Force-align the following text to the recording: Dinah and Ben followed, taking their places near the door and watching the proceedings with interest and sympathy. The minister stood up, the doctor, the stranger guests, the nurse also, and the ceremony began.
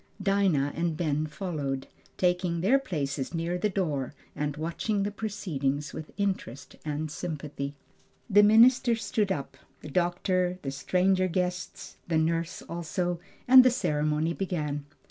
Dinah 0.19 0.73
and 0.75 0.97
Ben 0.97 1.27
followed, 1.27 1.85
taking 2.17 2.61
their 2.61 2.79
places 2.79 3.35
near 3.35 3.59
the 3.59 3.69
door 3.69 4.15
and 4.35 4.57
watching 4.57 5.03
the 5.03 5.11
proceedings 5.11 5.93
with 5.93 6.09
interest 6.17 6.75
and 6.83 7.11
sympathy. 7.11 7.75
The 8.27 8.41
minister 8.41 8.95
stood 8.95 9.31
up, 9.31 9.57
the 9.81 9.89
doctor, 9.91 10.57
the 10.63 10.71
stranger 10.71 11.27
guests, 11.27 11.97
the 12.07 12.17
nurse 12.17 12.63
also, 12.63 13.19
and 13.47 13.63
the 13.63 13.69
ceremony 13.69 14.33
began. 14.33 14.87